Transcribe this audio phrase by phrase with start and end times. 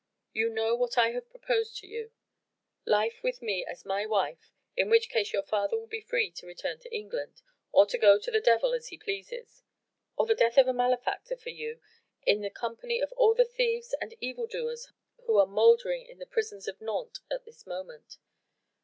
[0.33, 2.11] You know what I have proposed to you:
[2.85, 6.47] Life with me as my wife in which case your father will be free to
[6.47, 9.61] return to England or to go to the devil as he pleases
[10.17, 11.83] or the death of a malefactor for you both
[12.23, 14.91] in the company of all the thieves and evil doers
[15.27, 18.17] who are mouldering in the prisons of Nantes at this moment.